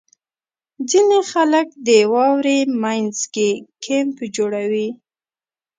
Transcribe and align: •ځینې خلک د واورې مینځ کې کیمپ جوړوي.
•ځینې 0.89 1.19
خلک 1.31 1.67
د 1.87 1.89
واورې 2.13 2.59
مینځ 2.81 3.17
کې 3.33 3.49
کیمپ 3.83 4.17
جوړوي. 4.35 4.89